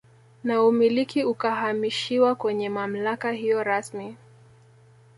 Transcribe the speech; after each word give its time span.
Na 0.43 0.63
umiliki 0.63 1.23
ukahamishiwa 1.23 2.35
kwenye 2.35 2.69
mamlaka 2.69 3.31
hiyo 3.31 3.63
rasmi 3.63 4.17